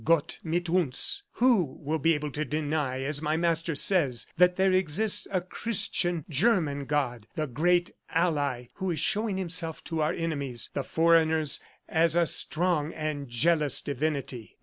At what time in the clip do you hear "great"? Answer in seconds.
7.45-7.91